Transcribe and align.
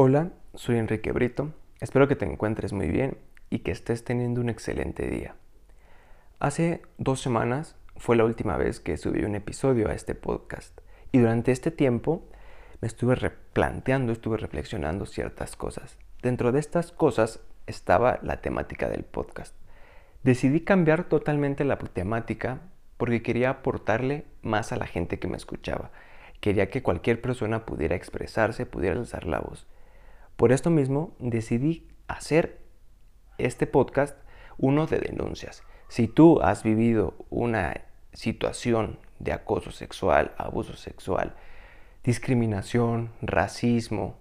Hola, 0.00 0.30
soy 0.54 0.76
Enrique 0.76 1.10
Brito. 1.10 1.54
Espero 1.80 2.06
que 2.06 2.14
te 2.14 2.24
encuentres 2.24 2.72
muy 2.72 2.86
bien 2.86 3.18
y 3.50 3.58
que 3.58 3.72
estés 3.72 4.04
teniendo 4.04 4.40
un 4.40 4.48
excelente 4.48 5.08
día. 5.08 5.34
Hace 6.38 6.82
dos 6.98 7.20
semanas 7.20 7.74
fue 7.96 8.14
la 8.14 8.24
última 8.24 8.56
vez 8.56 8.78
que 8.78 8.96
subí 8.96 9.24
un 9.24 9.34
episodio 9.34 9.88
a 9.88 9.94
este 9.94 10.14
podcast 10.14 10.80
y 11.10 11.18
durante 11.18 11.50
este 11.50 11.72
tiempo 11.72 12.22
me 12.80 12.86
estuve 12.86 13.16
replanteando, 13.16 14.12
estuve 14.12 14.36
reflexionando 14.36 15.04
ciertas 15.04 15.56
cosas. 15.56 15.98
Dentro 16.22 16.52
de 16.52 16.60
estas 16.60 16.92
cosas 16.92 17.40
estaba 17.66 18.20
la 18.22 18.40
temática 18.40 18.88
del 18.88 19.02
podcast. 19.02 19.56
Decidí 20.22 20.60
cambiar 20.60 21.08
totalmente 21.08 21.64
la 21.64 21.76
temática 21.76 22.60
porque 22.98 23.20
quería 23.20 23.50
aportarle 23.50 24.26
más 24.42 24.70
a 24.70 24.76
la 24.76 24.86
gente 24.86 25.18
que 25.18 25.26
me 25.26 25.36
escuchaba. 25.36 25.90
Quería 26.40 26.70
que 26.70 26.84
cualquier 26.84 27.20
persona 27.20 27.66
pudiera 27.66 27.96
expresarse, 27.96 28.64
pudiera 28.64 28.96
alzar 28.96 29.26
la 29.26 29.40
voz. 29.40 29.66
Por 30.38 30.52
esto 30.52 30.70
mismo 30.70 31.16
decidí 31.18 31.88
hacer 32.06 32.60
este 33.38 33.66
podcast 33.66 34.16
uno 34.56 34.86
de 34.86 35.00
denuncias. 35.00 35.64
Si 35.88 36.06
tú 36.06 36.40
has 36.40 36.62
vivido 36.62 37.14
una 37.28 37.80
situación 38.12 39.00
de 39.18 39.32
acoso 39.32 39.72
sexual, 39.72 40.36
abuso 40.38 40.76
sexual, 40.76 41.34
discriminación, 42.04 43.10
racismo, 43.20 44.20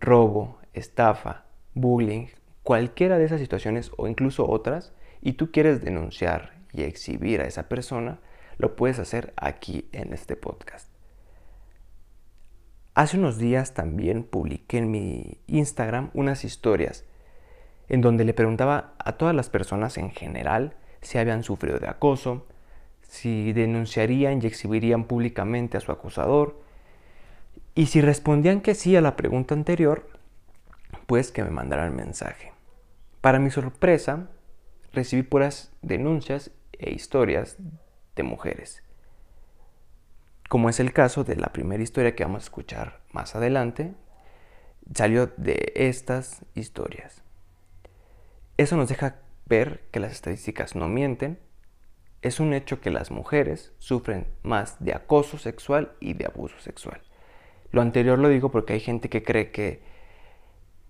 robo, 0.00 0.58
estafa, 0.74 1.44
bullying, 1.72 2.26
cualquiera 2.64 3.16
de 3.16 3.26
esas 3.26 3.40
situaciones 3.40 3.92
o 3.96 4.08
incluso 4.08 4.50
otras, 4.50 4.92
y 5.22 5.34
tú 5.34 5.52
quieres 5.52 5.80
denunciar 5.80 6.54
y 6.72 6.82
exhibir 6.82 7.42
a 7.42 7.46
esa 7.46 7.68
persona, 7.68 8.18
lo 8.56 8.74
puedes 8.74 8.98
hacer 8.98 9.34
aquí 9.36 9.88
en 9.92 10.12
este 10.12 10.34
podcast. 10.34 10.97
Hace 12.98 13.16
unos 13.16 13.38
días 13.38 13.74
también 13.74 14.24
publiqué 14.24 14.78
en 14.78 14.90
mi 14.90 15.38
Instagram 15.46 16.10
unas 16.14 16.42
historias 16.42 17.04
en 17.88 18.00
donde 18.00 18.24
le 18.24 18.34
preguntaba 18.34 18.94
a 18.98 19.12
todas 19.12 19.36
las 19.36 19.48
personas 19.48 19.98
en 19.98 20.10
general 20.10 20.74
si 21.00 21.16
habían 21.16 21.44
sufrido 21.44 21.78
de 21.78 21.86
acoso, 21.86 22.44
si 23.02 23.52
denunciarían 23.52 24.42
y 24.42 24.48
exhibirían 24.48 25.04
públicamente 25.04 25.76
a 25.76 25.80
su 25.80 25.92
acusador, 25.92 26.60
y 27.76 27.86
si 27.86 28.00
respondían 28.00 28.62
que 28.62 28.74
sí 28.74 28.96
a 28.96 29.00
la 29.00 29.14
pregunta 29.14 29.54
anterior, 29.54 30.08
pues 31.06 31.30
que 31.30 31.44
me 31.44 31.50
mandaran 31.50 31.94
mensaje. 31.94 32.52
Para 33.20 33.38
mi 33.38 33.52
sorpresa, 33.52 34.28
recibí 34.92 35.22
puras 35.22 35.70
denuncias 35.82 36.50
e 36.72 36.90
historias 36.90 37.58
de 38.16 38.24
mujeres 38.24 38.82
como 40.48 40.70
es 40.70 40.80
el 40.80 40.92
caso 40.92 41.24
de 41.24 41.36
la 41.36 41.52
primera 41.52 41.82
historia 41.82 42.14
que 42.14 42.24
vamos 42.24 42.42
a 42.42 42.46
escuchar 42.46 43.00
más 43.12 43.36
adelante, 43.36 43.92
salió 44.94 45.26
de 45.36 45.72
estas 45.76 46.44
historias. 46.54 47.22
Eso 48.56 48.76
nos 48.76 48.88
deja 48.88 49.16
ver 49.46 49.82
que 49.90 50.00
las 50.00 50.12
estadísticas 50.12 50.74
no 50.74 50.88
mienten. 50.88 51.38
Es 52.22 52.40
un 52.40 52.52
hecho 52.54 52.80
que 52.80 52.90
las 52.90 53.10
mujeres 53.10 53.72
sufren 53.78 54.26
más 54.42 54.76
de 54.80 54.94
acoso 54.94 55.38
sexual 55.38 55.92
y 56.00 56.14
de 56.14 56.26
abuso 56.26 56.58
sexual. 56.60 57.00
Lo 57.70 57.82
anterior 57.82 58.18
lo 58.18 58.28
digo 58.28 58.50
porque 58.50 58.72
hay 58.72 58.80
gente 58.80 59.10
que 59.10 59.22
cree 59.22 59.50
que, 59.50 59.82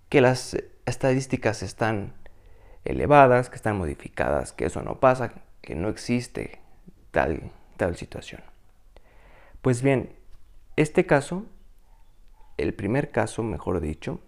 que 0.07 0.21
las 0.21 0.57
estadísticas 0.85 1.61
están 1.61 2.13
elevadas, 2.85 3.49
que 3.49 3.57
están 3.57 3.77
modificadas, 3.77 4.53
que 4.53 4.65
eso 4.65 4.81
no 4.81 4.99
pasa, 4.99 5.43
que 5.61 5.75
no 5.75 5.89
existe 5.89 6.61
tal, 7.11 7.51
tal 7.77 7.97
situación. 7.97 8.41
Pues 9.61 9.81
bien, 9.81 10.15
este 10.77 11.05
caso, 11.05 11.45
el 12.57 12.73
primer 12.73 13.11
caso, 13.11 13.43
mejor 13.43 13.81
dicho, 13.81 14.21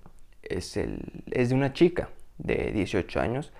es, 0.43 0.75
el, 0.75 1.23
es 1.31 1.49
de 1.49 1.55
una 1.55 1.71
chica 1.71 2.09
de 2.37 2.71
18 2.71 3.19
años 3.19 3.53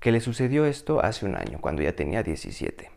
que 0.00 0.12
le 0.12 0.20
sucedió 0.20 0.66
esto 0.66 1.00
hace 1.02 1.24
un 1.24 1.34
año, 1.34 1.58
cuando 1.60 1.82
ya 1.82 1.96
tenía 1.96 2.22
17. 2.22 2.90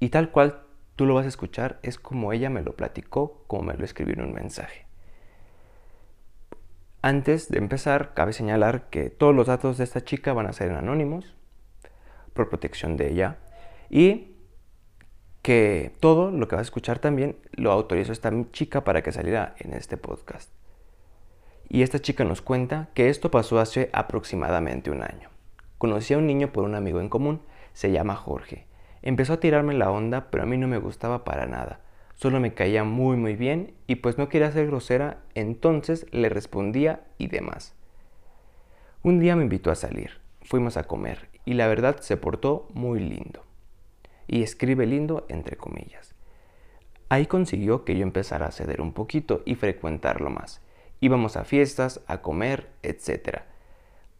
Y 0.00 0.08
tal 0.08 0.30
cual 0.30 0.62
tú 0.96 1.06
lo 1.06 1.14
vas 1.14 1.26
a 1.26 1.28
escuchar, 1.28 1.78
es 1.82 1.98
como 1.98 2.32
ella 2.32 2.48
me 2.48 2.62
lo 2.62 2.74
platicó, 2.74 3.44
como 3.46 3.64
me 3.64 3.74
lo 3.74 3.84
escribió 3.84 4.14
en 4.14 4.22
un 4.22 4.32
mensaje. 4.32 4.86
Antes 7.02 7.50
de 7.50 7.58
empezar, 7.58 8.14
cabe 8.14 8.32
señalar 8.32 8.88
que 8.88 9.10
todos 9.10 9.34
los 9.34 9.48
datos 9.48 9.76
de 9.76 9.84
esta 9.84 10.02
chica 10.02 10.32
van 10.32 10.46
a 10.46 10.54
ser 10.54 10.72
anónimos, 10.72 11.34
por 12.32 12.48
protección 12.48 12.96
de 12.96 13.12
ella, 13.12 13.36
y 13.90 14.33
que 15.44 15.92
todo 16.00 16.30
lo 16.30 16.48
que 16.48 16.56
vas 16.56 16.62
a 16.62 16.70
escuchar 16.70 17.00
también 17.00 17.36
lo 17.52 17.70
autorizó 17.70 18.12
esta 18.12 18.32
chica 18.50 18.82
para 18.82 19.02
que 19.02 19.12
saliera 19.12 19.54
en 19.58 19.74
este 19.74 19.98
podcast. 19.98 20.50
Y 21.68 21.82
esta 21.82 21.98
chica 21.98 22.24
nos 22.24 22.40
cuenta 22.40 22.88
que 22.94 23.10
esto 23.10 23.30
pasó 23.30 23.58
hace 23.58 23.90
aproximadamente 23.92 24.90
un 24.90 25.02
año. 25.02 25.28
Conocí 25.76 26.14
a 26.14 26.18
un 26.18 26.26
niño 26.26 26.50
por 26.50 26.64
un 26.64 26.74
amigo 26.74 26.98
en 26.98 27.10
común, 27.10 27.42
se 27.74 27.92
llama 27.92 28.16
Jorge. 28.16 28.66
Empezó 29.02 29.34
a 29.34 29.40
tirarme 29.40 29.74
la 29.74 29.90
onda, 29.90 30.30
pero 30.30 30.44
a 30.44 30.46
mí 30.46 30.56
no 30.56 30.66
me 30.66 30.78
gustaba 30.78 31.24
para 31.24 31.44
nada. 31.44 31.80
Solo 32.14 32.40
me 32.40 32.54
caía 32.54 32.82
muy 32.82 33.18
muy 33.18 33.36
bien 33.36 33.74
y 33.86 33.96
pues 33.96 34.16
no 34.16 34.30
quería 34.30 34.50
ser 34.50 34.68
grosera, 34.68 35.18
entonces 35.34 36.06
le 36.10 36.30
respondía 36.30 37.04
y 37.18 37.26
demás. 37.26 37.74
Un 39.02 39.20
día 39.20 39.36
me 39.36 39.42
invitó 39.42 39.70
a 39.70 39.74
salir, 39.74 40.22
fuimos 40.40 40.78
a 40.78 40.84
comer 40.84 41.28
y 41.44 41.52
la 41.52 41.66
verdad 41.66 42.00
se 42.00 42.16
portó 42.16 42.66
muy 42.72 42.98
lindo 42.98 43.44
y 44.26 44.42
escribe 44.42 44.86
lindo 44.86 45.26
entre 45.28 45.56
comillas. 45.56 46.14
Ahí 47.08 47.26
consiguió 47.26 47.84
que 47.84 47.96
yo 47.96 48.02
empezara 48.02 48.46
a 48.46 48.52
ceder 48.52 48.80
un 48.80 48.92
poquito 48.92 49.42
y 49.44 49.54
frecuentarlo 49.54 50.30
más. 50.30 50.60
Íbamos 51.00 51.36
a 51.36 51.44
fiestas, 51.44 52.00
a 52.06 52.22
comer, 52.22 52.70
etc. 52.82 53.42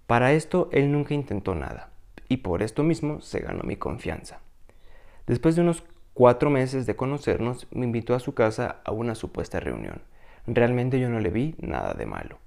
Para 0.06 0.32
esto 0.32 0.68
él 0.72 0.92
nunca 0.92 1.14
intentó 1.14 1.54
nada 1.54 1.90
y 2.28 2.38
por 2.38 2.62
esto 2.62 2.82
mismo 2.82 3.20
se 3.20 3.40
ganó 3.40 3.62
mi 3.64 3.76
confianza. 3.76 4.40
Después 5.26 5.56
de 5.56 5.62
unos 5.62 5.84
cuatro 6.12 6.50
meses 6.50 6.86
de 6.86 6.96
conocernos, 6.96 7.66
me 7.70 7.86
invitó 7.86 8.14
a 8.14 8.20
su 8.20 8.34
casa 8.34 8.80
a 8.84 8.92
una 8.92 9.14
supuesta 9.14 9.60
reunión. 9.60 10.02
Realmente 10.46 11.00
yo 11.00 11.08
no 11.08 11.20
le 11.20 11.30
vi 11.30 11.54
nada 11.58 11.94
de 11.94 12.06
malo. 12.06 12.38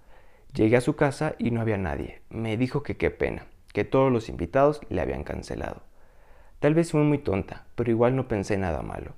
Llegué 0.53 0.77
a 0.77 0.81
su 0.81 0.95
casa 0.95 1.35
y 1.37 1.51
no 1.51 1.61
había 1.61 1.77
nadie. 1.77 2.21
Me 2.29 2.57
dijo 2.57 2.83
que 2.83 2.97
qué 2.97 3.11
pena, 3.11 3.47
que 3.73 3.85
todos 3.85 4.11
los 4.11 4.29
invitados 4.29 4.81
le 4.89 5.01
habían 5.01 5.23
cancelado. 5.23 5.81
Tal 6.59 6.73
vez 6.73 6.91
fui 6.91 7.01
muy 7.01 7.19
tonta, 7.19 7.65
pero 7.75 7.91
igual 7.91 8.15
no 8.15 8.27
pensé 8.27 8.57
nada 8.57 8.81
malo. 8.81 9.13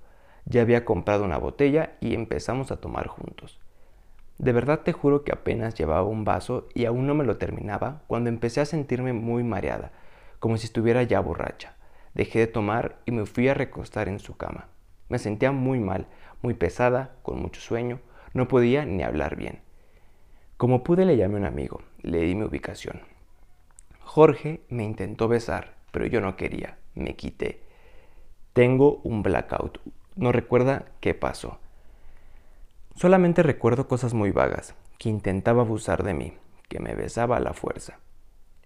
Ya 0.46 0.62
había 0.62 0.84
comprado 0.84 1.24
una 1.24 1.38
botella 1.38 1.94
y 2.02 2.14
empezamos 2.14 2.72
a 2.72 2.78
tomar 2.78 3.08
juntos. 3.08 3.60
De 4.38 4.52
verdad 4.52 4.82
te 4.82 4.92
juro 4.92 5.24
que 5.24 5.32
apenas 5.32 5.76
llevaba 5.76 6.04
un 6.04 6.26
vaso 6.26 6.68
y 6.74 6.86
aún 6.86 7.08
no 7.08 7.14
me 7.14 7.24
lo 7.24 7.38
terminaba 7.38 8.04
cuando 8.08 8.30
empecé 8.30 8.60
a 8.60 8.66
sentirme 8.66 9.14
muy 9.14 9.44
mareada, 9.44 9.92
como 10.40 10.58
si 10.58 10.66
estuviera 10.66 11.04
ya 11.04 11.22
borracha. 11.22 11.76
Dejé 12.14 12.40
de 12.40 12.48
tomar 12.48 13.00
y 13.06 13.12
me 13.12 13.26
fui 13.26 13.48
a 13.48 13.54
recostar 13.54 14.10
en 14.10 14.20
su 14.20 14.36
cama. 14.36 14.68
Me 15.08 15.18
sentía 15.18 15.52
muy 15.52 15.80
mal, 15.80 16.08
muy 16.42 16.54
pesada, 16.54 17.16
con 17.22 17.42
mucho 17.42 17.62
sueño, 17.62 18.00
no 18.34 18.48
podía 18.48 18.86
ni 18.86 19.04
hablar 19.04 19.38
bien. 19.38 19.62
Como 20.58 20.84
pude 20.84 21.06
le 21.06 21.16
llamé 21.16 21.36
a 21.36 21.40
un 21.40 21.46
amigo, 21.46 21.82
le 22.02 22.20
di 22.20 22.36
mi 22.36 22.44
ubicación. 22.44 23.02
Jorge 24.02 24.62
me 24.70 24.84
intentó 24.84 25.28
besar, 25.30 25.76
pero 25.92 26.06
yo 26.06 26.20
no 26.20 26.36
quería 26.36 26.78
me 27.00 27.16
quité. 27.16 27.62
Tengo 28.54 29.02
un 29.04 29.24
blackout. 29.24 29.80
No 30.16 30.32
recuerda 30.32 30.86
qué 31.00 31.14
pasó. 31.14 31.60
Solamente 32.96 33.44
recuerdo 33.44 33.88
cosas 33.88 34.14
muy 34.14 34.32
vagas, 34.32 34.76
que 34.98 35.10
intentaba 35.10 35.62
abusar 35.62 36.04
de 36.04 36.14
mí, 36.14 36.34
que 36.68 36.80
me 36.80 36.94
besaba 36.96 37.38
a 37.38 37.40
la 37.42 37.54
fuerza. 37.54 38.00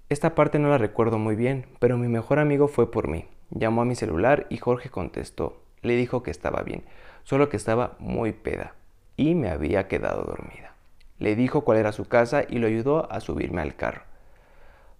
Esta 0.09 0.35
parte 0.35 0.59
no 0.59 0.69
la 0.69 0.77
recuerdo 0.77 1.19
muy 1.19 1.35
bien, 1.35 1.67
pero 1.79 1.97
mi 1.97 2.07
mejor 2.07 2.39
amigo 2.39 2.67
fue 2.67 2.91
por 2.91 3.07
mí. 3.07 3.25
Llamó 3.51 3.83
a 3.83 3.85
mi 3.85 3.95
celular 3.95 4.47
y 4.49 4.57
Jorge 4.57 4.89
contestó. 4.89 5.61
Le 5.81 5.95
dijo 5.95 6.23
que 6.23 6.31
estaba 6.31 6.63
bien, 6.63 6.83
solo 7.23 7.49
que 7.49 7.57
estaba 7.57 7.95
muy 7.99 8.31
peda 8.31 8.73
y 9.17 9.35
me 9.35 9.49
había 9.49 9.87
quedado 9.87 10.23
dormida. 10.23 10.73
Le 11.19 11.35
dijo 11.35 11.61
cuál 11.61 11.77
era 11.77 11.91
su 11.91 12.05
casa 12.05 12.43
y 12.47 12.59
lo 12.59 12.67
ayudó 12.67 13.11
a 13.11 13.19
subirme 13.19 13.61
al 13.61 13.75
carro. 13.75 14.03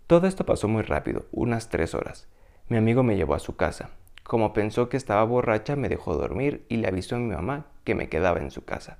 Todo 0.08 0.28
esto 0.28 0.46
pasó 0.46 0.68
muy 0.68 0.84
rápido, 0.84 1.26
unas 1.32 1.70
tres 1.70 1.96
horas. 1.96 2.28
Mi 2.70 2.78
amigo 2.78 3.04
me 3.04 3.18
llevó 3.18 3.36
a 3.36 3.40
su 3.40 3.56
casa. 3.56 3.90
Como 4.24 4.54
pensó 4.54 4.88
que 4.88 4.96
estaba 4.96 5.24
borracha, 5.26 5.76
me 5.76 5.90
dejó 5.90 6.16
dormir 6.16 6.66
y 6.70 6.78
le 6.78 6.88
avisó 6.88 7.18
a 7.18 7.20
mi 7.20 7.34
mamá 7.34 7.66
que 7.84 7.94
me 7.94 8.08
quedaba 8.08 8.40
en 8.40 8.52
su 8.52 8.64
casa. 8.64 9.00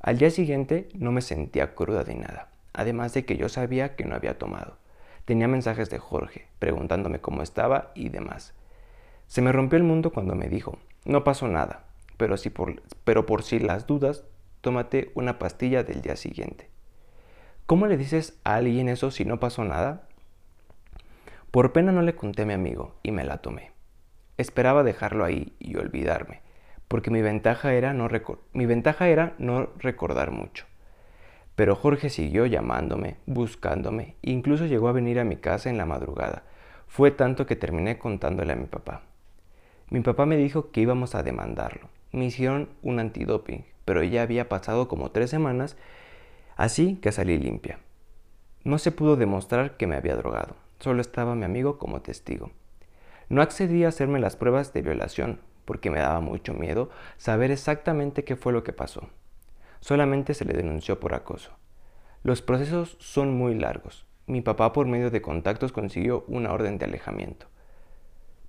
Al 0.00 0.18
día 0.18 0.30
siguiente 0.30 0.90
no 0.92 1.10
me 1.10 1.22
sentía 1.22 1.74
cruda 1.74 2.04
de 2.04 2.14
nada, 2.14 2.50
además 2.74 3.14
de 3.14 3.24
que 3.24 3.38
yo 3.38 3.48
sabía 3.48 3.96
que 3.96 4.04
no 4.04 4.14
había 4.14 4.38
tomado. 4.38 4.76
Tenía 5.24 5.48
mensajes 5.48 5.88
de 5.88 5.98
Jorge, 5.98 6.46
preguntándome 6.58 7.20
cómo 7.20 7.42
estaba 7.42 7.90
y 7.94 8.10
demás. 8.10 8.52
Se 9.28 9.40
me 9.40 9.52
rompió 9.52 9.78
el 9.78 9.84
mundo 9.84 10.12
cuando 10.12 10.34
me 10.34 10.48
dijo, 10.48 10.78
no 11.06 11.24
pasó 11.24 11.48
nada, 11.48 11.86
pero, 12.18 12.36
si 12.36 12.50
por, 12.50 12.82
pero 13.04 13.24
por 13.24 13.42
si 13.42 13.58
las 13.60 13.86
dudas, 13.86 14.24
tómate 14.60 15.10
una 15.14 15.38
pastilla 15.38 15.84
del 15.84 16.02
día 16.02 16.16
siguiente. 16.16 16.68
¿Cómo 17.64 17.86
le 17.86 17.96
dices 17.96 18.38
a 18.44 18.56
alguien 18.56 18.90
eso 18.90 19.10
si 19.10 19.24
no 19.24 19.40
pasó 19.40 19.64
nada? 19.64 20.06
Por 21.54 21.70
pena 21.70 21.92
no 21.92 22.02
le 22.02 22.16
conté 22.16 22.42
a 22.42 22.46
mi 22.46 22.52
amigo 22.52 22.96
y 23.04 23.12
me 23.12 23.22
la 23.22 23.38
tomé. 23.38 23.70
Esperaba 24.38 24.82
dejarlo 24.82 25.24
ahí 25.24 25.54
y 25.60 25.76
olvidarme, 25.76 26.40
porque 26.88 27.12
mi 27.12 27.22
ventaja 27.22 27.72
era 27.72 27.92
no, 29.38 29.68
recordar 29.78 30.32
mucho. 30.32 30.66
Pero 31.54 31.76
Jorge 31.76 32.10
siguió 32.10 32.44
llamándome, 32.46 33.18
buscándome, 33.26 34.16
incluso 34.20 34.66
llegó 34.66 34.88
a 34.88 34.92
venir 34.94 35.20
a 35.20 35.24
mi 35.24 35.36
casa 35.36 35.70
en 35.70 35.78
la 35.78 35.86
madrugada. 35.86 36.42
Fue 36.88 37.12
tanto 37.12 37.46
que 37.46 37.54
terminé 37.54 37.98
contándole 37.98 38.52
a 38.52 38.56
mi 38.56 38.66
papá. 38.66 39.02
Mi 39.90 40.00
papá 40.00 40.26
me 40.26 40.36
dijo 40.36 40.72
que 40.72 40.80
íbamos 40.80 41.14
a 41.14 41.22
demandarlo. 41.22 41.88
Me 42.10 42.24
hicieron 42.24 42.68
un 42.82 42.98
antidoping, 42.98 43.64
pero 43.84 44.02
ya 44.02 44.22
había 44.22 44.48
pasado 44.48 44.88
como 44.88 45.12
tres 45.12 45.30
semanas, 45.30 45.76
así 46.56 46.96
que 46.96 47.12
salí 47.12 47.38
limpia. 47.38 47.78
No 48.64 48.78
se 48.78 48.90
pudo 48.90 49.14
demostrar 49.14 49.76
que 49.76 49.86
me 49.86 49.94
había 49.94 50.16
drogado, 50.16 50.56
solo 50.84 51.00
estaba 51.00 51.34
mi 51.34 51.44
amigo 51.44 51.78
como 51.78 52.02
testigo. 52.02 52.50
No 53.28 53.40
accedí 53.40 53.84
a 53.84 53.88
hacerme 53.88 54.20
las 54.20 54.36
pruebas 54.36 54.72
de 54.72 54.82
violación 54.82 55.40
porque 55.64 55.90
me 55.90 55.98
daba 55.98 56.20
mucho 56.20 56.52
miedo 56.52 56.90
saber 57.16 57.50
exactamente 57.50 58.22
qué 58.22 58.36
fue 58.36 58.52
lo 58.52 58.62
que 58.62 58.74
pasó. 58.74 59.08
Solamente 59.80 60.34
se 60.34 60.44
le 60.44 60.52
denunció 60.52 61.00
por 61.00 61.14
acoso. 61.14 61.52
Los 62.22 62.42
procesos 62.42 62.96
son 63.00 63.32
muy 63.32 63.54
largos. 63.54 64.06
Mi 64.26 64.42
papá 64.42 64.72
por 64.72 64.86
medio 64.86 65.10
de 65.10 65.22
contactos 65.22 65.72
consiguió 65.72 66.24
una 66.28 66.52
orden 66.52 66.76
de 66.78 66.84
alejamiento. 66.84 67.46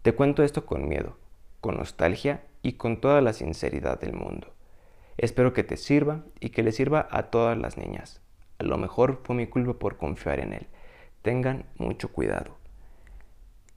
Te 0.02 0.14
cuento 0.14 0.44
esto 0.44 0.66
con 0.66 0.88
miedo, 0.88 1.18
con 1.62 1.78
nostalgia 1.78 2.44
y 2.62 2.74
con 2.74 3.00
toda 3.00 3.22
la 3.22 3.32
sinceridad 3.32 4.00
del 4.00 4.14
mundo. 4.14 4.54
Espero 5.18 5.54
que 5.54 5.64
te 5.64 5.78
sirva 5.78 6.26
y 6.42 6.50
que 6.50 6.64
le 6.64 6.74
sirva 6.74 7.08
a 7.10 7.24
todas 7.24 7.58
las 7.58 7.78
niñas. 7.78 8.22
A 8.60 8.64
lo 8.64 8.78
mejor 8.78 9.22
fue 9.24 9.36
mi 9.36 9.48
culpa 9.48 9.74
por 9.80 9.98
confiar 9.98 10.42
en 10.42 10.52
él. 10.52 10.68
Tengan 11.26 11.66
mucho 11.80 12.10
cuidado. 12.10 12.56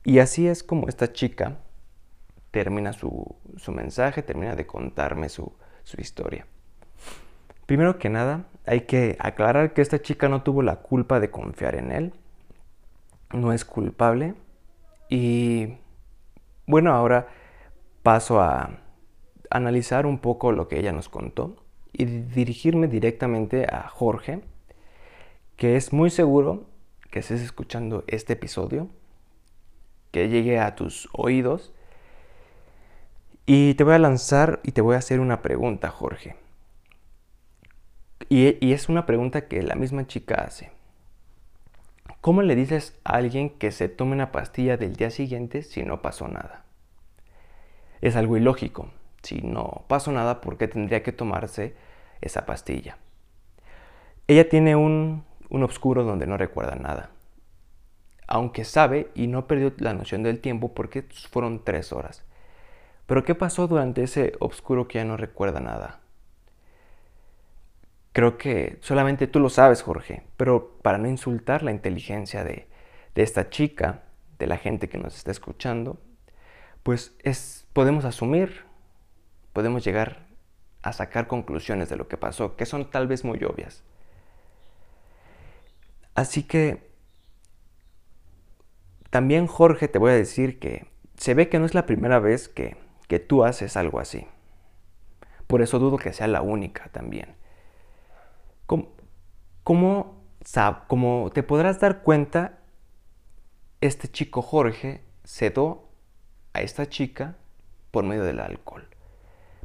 Y 0.05 0.19
así 0.19 0.47
es 0.47 0.63
como 0.63 0.87
esta 0.87 1.15
chica 1.15 1.57
termina 2.51 2.93
su, 2.93 3.37
mensaje, 3.69 4.23
termina 4.23 4.55
de 4.55 4.67
contarme 4.67 5.31
su, 5.31 5.55
su 5.83 5.99
historia. 5.99 6.47
Primero 7.65 7.99
que 7.99 8.11
nada, 8.11 8.45
hay 8.67 8.83
que 8.83 9.17
aclarar 9.19 9.73
que 9.73 9.81
esta 9.81 10.03
chica 10.03 10.29
no 10.29 10.43
tuvo 10.43 10.61
la 10.61 10.77
culpa 10.77 11.21
de 11.21 11.31
confiar 11.31 11.77
en 11.77 11.91
él. 11.91 12.13
No 13.33 13.55
es 13.55 13.65
culpable. 13.65 14.35
Y 15.09 15.79
bueno, 16.67 16.93
ahora 16.93 17.29
paso 18.03 18.43
a 18.43 18.79
analizar 19.49 20.05
un 20.05 20.19
poco 20.19 20.53
lo 20.53 20.69
que 20.69 20.79
ella 20.79 20.93
nos 20.93 21.09
contó 21.09 21.57
y 21.95 22.05
dirigirme 22.05 22.89
directamente 22.89 23.65
a 23.65 23.89
Jorge, 23.89 24.43
que 25.57 25.77
es 25.77 25.95
muy 25.95 26.11
seguro 26.11 26.67
que 27.11 27.21
estés 27.21 27.41
escuchando 27.41 28.05
este 28.07 28.35
episodio, 28.35 28.89
que 30.11 30.29
llegue 30.29 30.59
a 30.59 30.75
tus 30.75 31.09
oídos. 31.13 31.73
Y 33.47 33.75
te 33.75 33.85
voy 33.85 33.95
a 33.95 33.99
lanzar 33.99 34.61
y 34.63 34.73
te 34.73 34.83
voy 34.83 34.95
a 34.95 34.99
hacer 34.99 35.21
una 35.21 35.41
pregunta, 35.41 35.89
Jorge. 35.91 36.37
Y, 38.29 38.73
es 38.73 38.89
una 38.91 39.07
pregunta 39.07 39.49
que 39.49 39.63
la 39.63 39.75
misma 39.75 40.07
chica 40.07 40.35
hace. 40.35 40.71
¿Cómo 42.21 42.43
le 42.43 42.57
dices 42.57 42.99
a 43.05 43.15
alguien 43.15 43.49
que 43.49 43.71
se 43.71 43.89
tome 43.89 44.13
una 44.13 44.33
pastilla 44.33 44.77
del 44.77 44.97
día 44.97 45.11
siguiente 45.11 45.63
si 45.63 45.83
no 45.83 46.03
pasó 46.03 46.29
nada? 46.29 46.65
Es 48.03 48.17
algo 48.17 48.37
ilógico. 48.37 48.91
Si 49.23 49.41
no 49.41 49.85
pasó 49.89 50.13
nada, 50.13 50.41
¿por 50.41 50.59
qué 50.59 50.69
tendría 50.69 51.03
que 51.03 51.13
tomarse 51.13 51.75
esa 52.21 52.45
pastilla? 52.45 52.99
Ella 54.27 54.49
tiene 54.49 54.77
un, 54.77 55.25
un 55.49 55.63
oscuro 55.63 56.05
donde 56.05 56.27
no 56.27 56.37
recuerda 56.37 56.75
nada. 56.77 57.11
Aunque 58.27 58.65
sabe 58.65 59.11
y 59.15 59.27
no 59.27 59.47
perdió 59.47 59.73
la 59.79 59.95
noción 59.95 60.23
del 60.23 60.41
tiempo 60.41 60.75
porque 60.75 61.05
fueron 61.31 61.65
tres 61.65 61.93
horas. 61.93 62.25
Pero 63.07 63.25
¿qué 63.25 63.35
pasó 63.35 63.67
durante 63.67 64.03
ese 64.03 64.35
oscuro 64.39 64.87
que 64.87 64.99
ya 64.99 65.05
no 65.05 65.17
recuerda 65.17 65.61
nada? 65.61 66.01
Creo 68.13 68.37
que 68.37 68.79
solamente 68.83 69.27
tú 69.27 69.41
lo 69.41 69.49
sabes, 69.49 69.83
Jorge, 69.83 70.25
pero 70.37 70.77
para 70.83 70.99
no 70.99 71.09
insultar 71.09 71.63
la 71.63 71.71
inteligencia 71.71 72.45
de, 72.45 72.69
de 73.15 73.23
esta 73.23 73.49
chica, 73.49 74.03
de 74.39 74.47
la 74.47 74.59
gente 74.59 74.89
que 74.89 74.99
nos 74.99 75.17
está 75.17 75.31
escuchando, 75.31 75.99
pues 76.83 77.17
es, 77.23 77.67
podemos 77.73 78.05
asumir, 78.05 78.65
podemos 79.53 79.85
llegar 79.85 80.27
a 80.83 80.93
sacar 80.93 81.27
conclusiones 81.27 81.89
de 81.89 81.97
lo 81.97 82.09
que 82.09 82.17
pasó, 82.17 82.57
que 82.57 82.67
son 82.67 82.91
tal 82.91 83.07
vez 83.07 83.25
muy 83.25 83.43
obvias. 83.45 83.83
Así 86.19 86.43
que 86.43 86.91
también 89.11 89.47
Jorge 89.47 89.87
te 89.87 90.01
voy 90.01 90.11
a 90.11 90.15
decir 90.17 90.59
que 90.59 90.89
se 91.17 91.33
ve 91.33 91.49
que 91.49 91.61
no 91.61 91.65
es 91.65 91.75
la 91.75 91.87
primera 91.87 92.19
vez 92.19 92.49
que, 92.49 92.77
que 93.07 93.21
tú 93.21 93.45
haces 93.45 93.77
algo 93.77 94.01
así. 94.01 94.27
Por 95.47 95.63
eso 95.63 95.79
dudo 95.79 95.97
que 95.97 96.13
sea 96.13 96.27
la 96.27 96.43
única 96.43 96.89
también. 96.89 97.37
¿Cómo, 98.67 100.25
como 100.89 101.31
te 101.33 101.45
podrás 101.45 101.79
dar 101.79 102.03
cuenta, 102.03 102.59
este 103.81 104.09
chico 104.09 104.43
Jorge 104.43 105.05
cedó 105.25 105.89
a 106.53 106.63
esta 106.63 106.89
chica 106.89 107.37
por 107.93 108.03
medio 108.03 108.25
del 108.25 108.41
alcohol. 108.41 108.89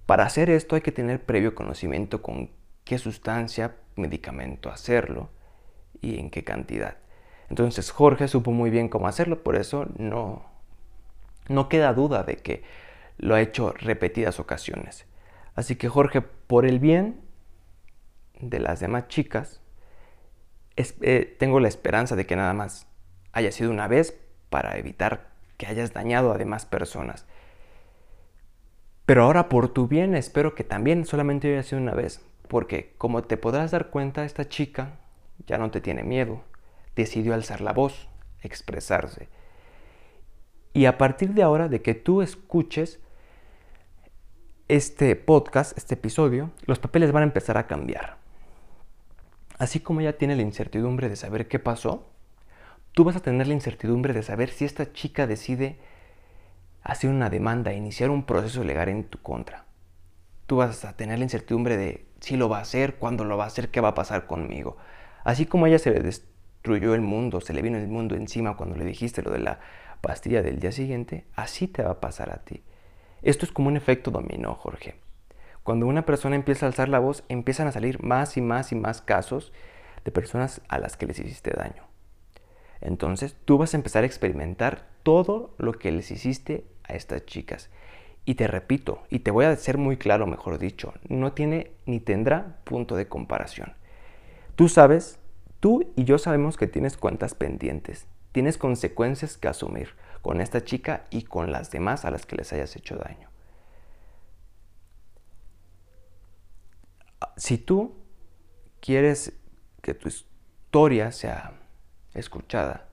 Para 0.05 0.25
hacer 0.25 0.51
esto 0.51 0.75
hay 0.75 0.81
que 0.83 0.91
tener 0.91 1.25
previo 1.25 1.55
conocimiento 1.55 2.21
con 2.21 2.51
qué 2.83 2.99
sustancia, 2.99 3.75
medicamento 3.95 4.69
hacerlo 4.69 5.31
y 6.01 6.19
en 6.19 6.29
qué 6.29 6.43
cantidad. 6.43 6.97
Entonces 7.49 7.91
Jorge 7.91 8.27
supo 8.27 8.51
muy 8.51 8.69
bien 8.69 8.89
cómo 8.89 9.07
hacerlo, 9.07 9.43
por 9.43 9.55
eso 9.55 9.87
no, 9.97 10.45
no 11.47 11.69
queda 11.69 11.93
duda 11.93 12.23
de 12.23 12.37
que 12.37 12.63
lo 13.17 13.35
ha 13.35 13.41
hecho 13.41 13.73
repetidas 13.73 14.39
ocasiones. 14.39 15.05
Así 15.55 15.75
que 15.75 15.89
Jorge, 15.89 16.21
por 16.21 16.65
el 16.65 16.79
bien 16.79 17.21
de 18.39 18.59
las 18.59 18.79
demás 18.79 19.07
chicas, 19.07 19.61
eh, 20.75 21.35
tengo 21.37 21.59
la 21.59 21.67
esperanza 21.67 22.15
de 22.15 22.25
que 22.25 22.35
nada 22.35 22.53
más 22.53 22.87
haya 23.31 23.51
sido 23.51 23.69
una 23.69 23.87
vez 23.87 24.19
para 24.49 24.77
evitar 24.77 25.29
que 25.57 25.67
hayas 25.67 25.93
dañado 25.93 26.31
a 26.31 26.37
demás 26.37 26.65
personas. 26.65 27.25
Pero 29.05 29.23
ahora 29.23 29.49
por 29.49 29.69
tu 29.69 29.87
bien 29.87 30.15
espero 30.15 30.55
que 30.55 30.63
también 30.63 31.05
solamente 31.05 31.51
haya 31.51 31.63
sido 31.63 31.81
una 31.81 31.93
vez, 31.93 32.25
porque 32.47 32.93
como 32.97 33.23
te 33.23 33.37
podrás 33.37 33.71
dar 33.71 33.89
cuenta, 33.89 34.25
esta 34.25 34.47
chica 34.47 34.99
ya 35.47 35.57
no 35.57 35.71
te 35.71 35.81
tiene 35.81 36.03
miedo, 36.03 36.41
decidió 36.95 37.33
alzar 37.33 37.61
la 37.61 37.73
voz, 37.73 38.09
expresarse. 38.41 39.29
Y 40.73 40.85
a 40.85 40.97
partir 40.97 41.33
de 41.33 41.43
ahora, 41.43 41.67
de 41.67 41.81
que 41.81 41.93
tú 41.93 42.21
escuches 42.21 42.99
este 44.67 45.15
podcast, 45.15 45.77
este 45.77 45.95
episodio, 45.95 46.51
los 46.65 46.79
papeles 46.79 47.11
van 47.11 47.23
a 47.23 47.27
empezar 47.27 47.57
a 47.57 47.67
cambiar. 47.67 48.17
Así 49.59 49.79
como 49.79 50.01
ella 50.01 50.17
tiene 50.17 50.35
la 50.35 50.41
incertidumbre 50.41 51.09
de 51.09 51.15
saber 51.15 51.47
qué 51.47 51.59
pasó, 51.59 52.09
tú 52.91 53.03
vas 53.03 53.15
a 53.15 53.21
tener 53.21 53.47
la 53.47 53.53
incertidumbre 53.53 54.13
de 54.13 54.23
saber 54.23 54.49
si 54.49 54.65
esta 54.65 54.91
chica 54.93 55.27
decide 55.27 55.77
hacer 56.81 57.09
una 57.09 57.29
demanda, 57.29 57.73
iniciar 57.73 58.09
un 58.09 58.25
proceso 58.25 58.63
legal 58.63 58.89
en 58.89 59.03
tu 59.03 59.21
contra. 59.21 59.65
Tú 60.47 60.57
vas 60.57 60.83
a 60.85 60.97
tener 60.97 61.19
la 61.19 61.25
incertidumbre 61.25 61.77
de 61.77 62.05
si 62.19 62.35
lo 62.35 62.49
va 62.49 62.57
a 62.57 62.61
hacer, 62.61 62.95
cuándo 62.95 63.25
lo 63.25 63.37
va 63.37 63.45
a 63.45 63.47
hacer, 63.47 63.69
qué 63.69 63.79
va 63.79 63.89
a 63.89 63.93
pasar 63.93 64.25
conmigo. 64.25 64.77
Así 65.23 65.45
como 65.45 65.67
ella 65.67 65.79
se 65.79 65.91
le 65.91 66.01
destruyó 66.01 66.93
el 66.95 67.01
mundo, 67.01 67.41
se 67.41 67.53
le 67.53 67.61
vino 67.61 67.77
el 67.77 67.87
mundo 67.87 68.15
encima 68.15 68.57
cuando 68.57 68.75
le 68.75 68.85
dijiste 68.85 69.21
lo 69.21 69.31
de 69.31 69.39
la 69.39 69.59
pastilla 70.01 70.41
del 70.41 70.59
día 70.59 70.71
siguiente, 70.71 71.25
así 71.35 71.67
te 71.67 71.83
va 71.83 71.91
a 71.91 71.99
pasar 71.99 72.29
a 72.29 72.43
ti. 72.43 72.63
Esto 73.21 73.45
es 73.45 73.51
como 73.51 73.69
un 73.69 73.77
efecto 73.77 74.11
dominó, 74.11 74.53
Jorge. 74.55 74.95
Cuando 75.63 75.87
una 75.87 76.05
persona 76.05 76.35
empieza 76.35 76.65
a 76.65 76.67
alzar 76.67 76.89
la 76.89 76.99
voz, 76.99 77.23
empiezan 77.29 77.67
a 77.67 77.71
salir 77.71 78.03
más 78.03 78.35
y 78.35 78.41
más 78.41 78.73
y 78.73 78.75
más 78.75 79.01
casos 79.01 79.53
de 80.03 80.11
personas 80.11 80.61
a 80.67 80.77
las 80.77 80.97
que 80.97 81.05
les 81.05 81.19
hiciste 81.19 81.51
daño. 81.51 81.83
Entonces 82.81 83.37
tú 83.45 83.57
vas 83.57 83.73
a 83.73 83.77
empezar 83.77 84.03
a 84.03 84.07
experimentar 84.07 84.85
todo 85.03 85.53
lo 85.57 85.71
que 85.71 85.91
les 85.93 86.11
hiciste 86.11 86.65
a 86.83 86.95
estas 86.95 87.25
chicas. 87.25 87.69
Y 88.25 88.35
te 88.35 88.47
repito, 88.47 89.03
y 89.09 89.19
te 89.19 89.31
voy 89.31 89.45
a 89.45 89.55
ser 89.55 89.77
muy 89.77 89.95
claro, 89.95 90.27
mejor 90.27 90.57
dicho, 90.57 90.93
no 91.07 91.31
tiene 91.31 91.71
ni 91.85 92.01
tendrá 92.01 92.57
punto 92.65 92.97
de 92.97 93.07
comparación. 93.07 93.73
Tú 94.55 94.69
sabes, 94.69 95.19
tú 95.59 95.91
y 95.95 96.03
yo 96.03 96.17
sabemos 96.17 96.57
que 96.57 96.67
tienes 96.67 96.97
cuentas 96.97 97.33
pendientes, 97.33 98.07
tienes 98.31 98.57
consecuencias 98.57 99.37
que 99.37 99.47
asumir 99.47 99.89
con 100.21 100.41
esta 100.41 100.63
chica 100.63 101.05
y 101.09 101.23
con 101.23 101.51
las 101.51 101.71
demás 101.71 102.05
a 102.05 102.11
las 102.11 102.25
que 102.25 102.35
les 102.35 102.53
hayas 102.53 102.75
hecho 102.75 102.95
daño. 102.95 103.29
Si 107.35 107.57
tú 107.57 107.95
quieres 108.79 109.33
que 109.81 109.93
tu 109.93 110.09
historia 110.09 111.11
sea 111.11 111.53
escuchada. 112.13 112.87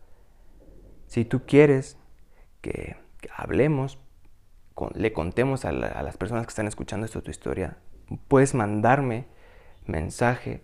Si 1.06 1.24
tú 1.24 1.46
quieres 1.46 1.96
que, 2.60 2.96
hablemos, 3.34 3.98
le 4.94 5.12
contemos 5.12 5.64
a, 5.64 5.72
las 5.72 6.16
personas 6.16 6.46
que 6.46 6.50
están 6.50 6.66
escuchando 6.66 7.06
esto 7.06 7.22
tu 7.22 7.30
historia, 7.30 7.78
puedes 8.28 8.54
mandarme 8.54 9.26
mensaje 9.86 10.62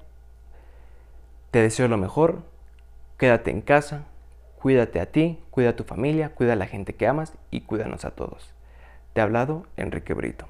Te 1.52 1.62
deseo 1.62 1.88
lo 1.88 1.96
mejor. 1.96 2.42
Quédate 3.18 3.52
en 3.52 3.62
casa. 3.62 4.08
Cuídate 4.62 5.00
a 5.00 5.06
ti, 5.06 5.40
cuida 5.52 5.70
a 5.70 5.76
tu 5.78 5.86
familia, 5.86 6.36
cuida 6.36 6.52
a 6.52 6.58
la 6.58 6.68
gente 6.68 6.96
que 6.96 7.08
amas 7.08 7.32
y 7.50 7.62
cuídanos 7.62 8.04
a 8.04 8.12
todos. 8.12 8.54
Te 9.14 9.22
ha 9.22 9.24
hablado 9.24 9.68
Enrique 9.78 10.14
Brito. 10.14 10.48